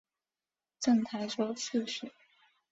[0.79, 2.11] 赠台州刺史。